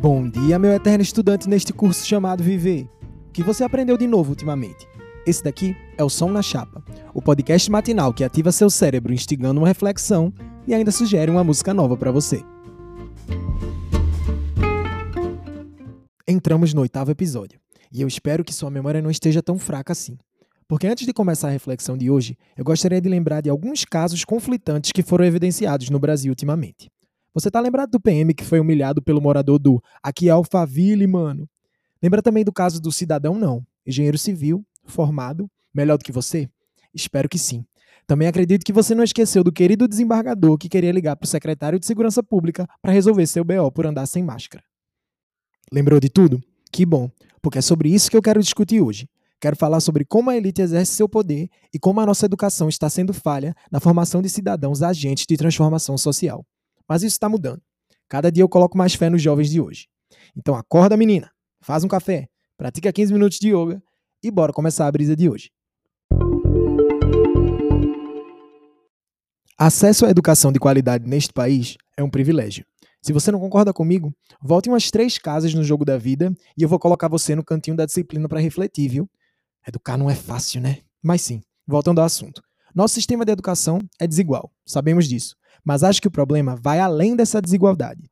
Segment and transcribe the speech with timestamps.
[0.00, 2.88] Bom dia, meu eterno estudante neste curso chamado Viver.
[3.28, 4.88] O que você aprendeu de novo ultimamente?
[5.26, 9.60] Esse daqui é o Som na Chapa, o podcast matinal que ativa seu cérebro instigando
[9.60, 10.32] uma reflexão
[10.66, 12.42] e ainda sugere uma música nova para você.
[16.26, 17.60] Entramos no oitavo episódio
[17.92, 20.16] e eu espero que sua memória não esteja tão fraca assim.
[20.66, 24.24] Porque antes de começar a reflexão de hoje, eu gostaria de lembrar de alguns casos
[24.24, 26.90] conflitantes que foram evidenciados no Brasil ultimamente.
[27.32, 31.48] Você tá lembrado do PM que foi humilhado pelo morador do Aqui é Alphaville, mano?
[32.02, 36.48] Lembra também do caso do cidadão não, engenheiro civil, formado, melhor do que você?
[36.92, 37.64] Espero que sim.
[38.06, 41.78] Também acredito que você não esqueceu do querido desembargador que queria ligar para o secretário
[41.78, 44.64] de Segurança Pública para resolver seu BO por andar sem máscara.
[45.72, 46.42] Lembrou de tudo?
[46.72, 47.08] Que bom,
[47.40, 49.08] porque é sobre isso que eu quero discutir hoje.
[49.40, 52.90] Quero falar sobre como a elite exerce seu poder e como a nossa educação está
[52.90, 56.44] sendo falha na formação de cidadãos agentes de transformação social.
[56.90, 57.62] Mas isso está mudando.
[58.08, 59.86] Cada dia eu coloco mais fé nos jovens de hoje.
[60.36, 62.26] Então acorda, menina, faz um café,
[62.58, 63.80] pratica 15 minutos de yoga
[64.20, 65.52] e bora começar a brisa de hoje.
[69.56, 72.66] Acesso à educação de qualidade neste país é um privilégio.
[73.00, 74.12] Se você não concorda comigo,
[74.42, 77.76] volte umas três casas no jogo da vida e eu vou colocar você no cantinho
[77.76, 79.08] da disciplina para refletir, viu?
[79.64, 80.78] Educar não é fácil, né?
[81.00, 82.42] Mas sim, voltando ao assunto.
[82.74, 85.36] Nosso sistema de educação é desigual, sabemos disso.
[85.64, 88.10] Mas acho que o problema vai além dessa desigualdade.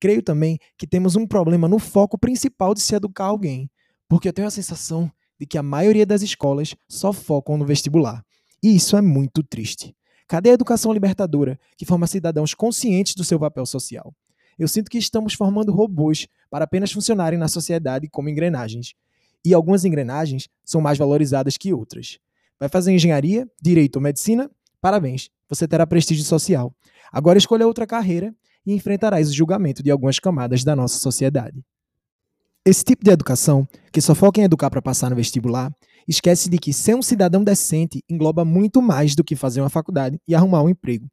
[0.00, 3.70] Creio também que temos um problema no foco principal de se educar alguém,
[4.08, 8.24] porque eu tenho a sensação de que a maioria das escolas só focam no vestibular.
[8.62, 9.94] E isso é muito triste.
[10.26, 14.14] Cadê a educação libertadora, que forma cidadãos conscientes do seu papel social?
[14.58, 18.94] Eu sinto que estamos formando robôs para apenas funcionarem na sociedade como engrenagens.
[19.44, 22.18] E algumas engrenagens são mais valorizadas que outras.
[22.58, 24.50] Vai fazer engenharia, direito ou medicina?
[24.80, 26.74] Parabéns, você terá prestígio social.
[27.12, 28.34] Agora escolha outra carreira
[28.66, 31.64] e enfrentarás o julgamento de algumas camadas da nossa sociedade.
[32.64, 35.72] Esse tipo de educação, que só foca em educar para passar no vestibular,
[36.06, 40.20] esquece de que ser um cidadão decente engloba muito mais do que fazer uma faculdade
[40.28, 41.08] e arrumar um emprego.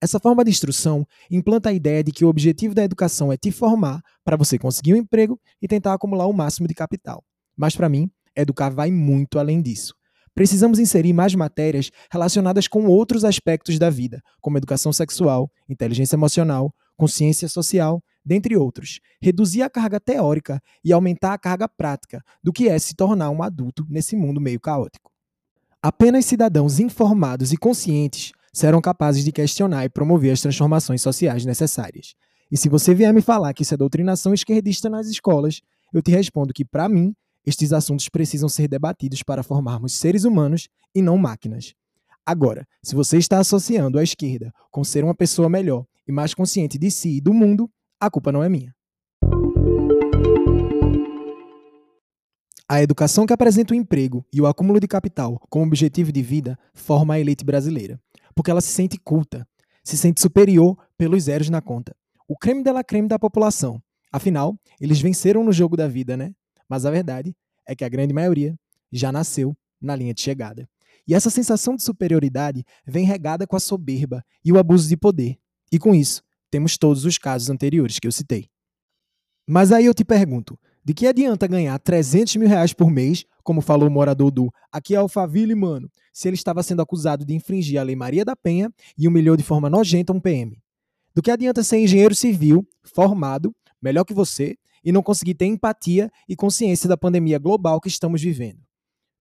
[0.00, 3.50] Essa forma de instrução implanta a ideia de que o objetivo da educação é te
[3.50, 7.22] formar para você conseguir um emprego e tentar acumular o máximo de capital.
[7.56, 9.94] Mas para mim, educar vai muito além disso.
[10.34, 16.72] Precisamos inserir mais matérias relacionadas com outros aspectos da vida, como educação sexual, inteligência emocional,
[16.96, 19.00] consciência social, dentre outros.
[19.20, 23.42] Reduzir a carga teórica e aumentar a carga prática do que é se tornar um
[23.42, 25.10] adulto nesse mundo meio caótico.
[25.82, 32.14] Apenas cidadãos informados e conscientes serão capazes de questionar e promover as transformações sociais necessárias.
[32.50, 35.60] E se você vier me falar que isso é doutrinação esquerdista nas escolas,
[35.92, 37.14] eu te respondo que, para mim,
[37.46, 41.74] estes assuntos precisam ser debatidos para formarmos seres humanos e não máquinas.
[42.24, 46.78] Agora, se você está associando a esquerda com ser uma pessoa melhor e mais consciente
[46.78, 48.74] de si e do mundo, a culpa não é minha.
[52.68, 56.56] A educação que apresenta o emprego e o acúmulo de capital como objetivo de vida
[56.72, 58.00] forma a elite brasileira,
[58.32, 59.44] porque ela se sente culta,
[59.82, 61.96] se sente superior pelos zeros na conta.
[62.28, 63.82] O creme de la creme da população.
[64.12, 66.32] Afinal, eles venceram no jogo da vida, né?
[66.70, 67.34] Mas a verdade
[67.66, 68.56] é que a grande maioria
[68.92, 70.68] já nasceu na linha de chegada.
[71.06, 75.36] E essa sensação de superioridade vem regada com a soberba e o abuso de poder.
[75.72, 78.48] E com isso, temos todos os casos anteriores que eu citei.
[79.48, 83.60] Mas aí eu te pergunto, de que adianta ganhar 300 mil reais por mês, como
[83.60, 87.80] falou o morador do Aqui é Alphaville, mano, se ele estava sendo acusado de infringir
[87.80, 90.56] a Lei Maria da Penha e humilhou de forma nojenta um PM?
[91.14, 96.10] Do que adianta ser engenheiro civil, formado, melhor que você, e não conseguir ter empatia
[96.28, 98.60] e consciência da pandemia global que estamos vivendo.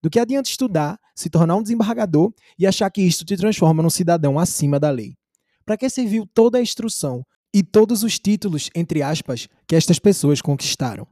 [0.01, 3.89] Do que adianta estudar, se tornar um desembargador e achar que isto te transforma num
[3.89, 5.15] cidadão acima da lei?
[5.65, 10.41] Para que serviu toda a instrução e todos os títulos, entre aspas, que estas pessoas
[10.41, 11.05] conquistaram?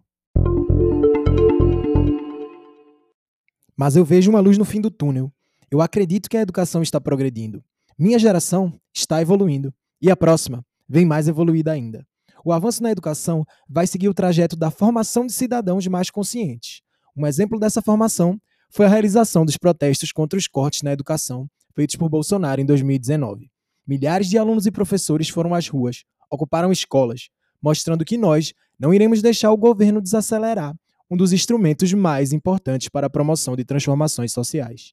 [3.75, 5.31] Mas eu vejo uma luz no fim do túnel.
[5.69, 7.63] Eu acredito que a educação está progredindo.
[7.99, 9.73] Minha geração está evoluindo.
[10.01, 12.07] E a próxima vem mais evoluída ainda
[12.43, 16.81] o avanço na educação vai seguir o trajeto da formação de cidadãos mais conscientes.
[17.15, 18.39] Um exemplo dessa formação
[18.69, 21.47] foi a realização dos protestos contra os cortes na educação
[21.77, 23.51] feitos por Bolsonaro em 2019.
[23.87, 27.29] Milhares de alunos e professores foram às ruas, ocuparam escolas,
[27.61, 30.75] mostrando que nós não iremos deixar o governo desacelerar
[31.09, 34.91] um dos instrumentos mais importantes para a promoção de transformações sociais.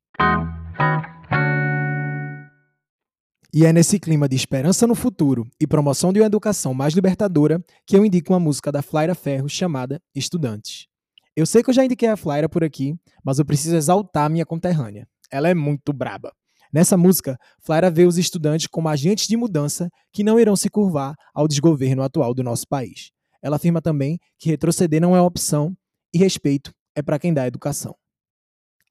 [3.57, 7.65] E é nesse clima de esperança no futuro e promoção de uma educação mais libertadora
[7.87, 10.89] que eu indico uma música da Flaira Ferro chamada Estudantes.
[11.37, 14.45] Eu sei que eu já indiquei a Flaira por aqui, mas eu preciso exaltar minha
[14.45, 15.07] conterrânea.
[15.31, 16.33] Ela é muito braba.
[16.73, 21.15] Nessa música, Flaira vê os estudantes como agentes de mudança que não irão se curvar
[21.33, 23.13] ao desgoverno atual do nosso país.
[23.41, 25.77] Ela afirma também que retroceder não é opção
[26.13, 27.95] e respeito é para quem dá educação.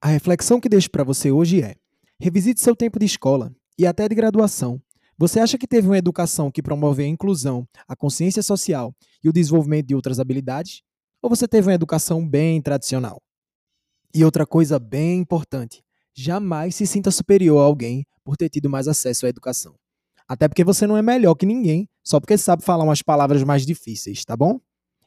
[0.02, 1.76] A reflexão que deixo para você hoje é:
[2.18, 4.82] revisite seu tempo de escola e até de graduação.
[5.18, 8.94] Você acha que teve uma educação que promoveu a inclusão, a consciência social
[9.24, 10.82] e o desenvolvimento de outras habilidades?
[11.22, 13.22] Ou você teve uma educação bem tradicional?
[14.14, 15.84] E outra coisa bem importante:
[16.14, 19.76] jamais se sinta superior a alguém por ter tido mais acesso à educação.
[20.28, 23.66] Até porque você não é melhor que ninguém só porque sabe falar umas palavras mais
[23.66, 24.60] difíceis, tá bom?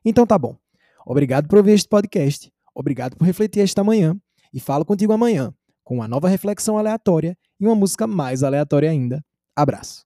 [0.04, 0.56] Então tá bom.
[1.04, 2.52] Obrigado por ouvir este podcast.
[2.74, 4.16] Obrigado por refletir esta manhã.
[4.52, 5.52] E falo contigo amanhã
[5.86, 9.22] com uma nova reflexão aleatória e uma música mais aleatória ainda.
[9.56, 10.05] Abraço.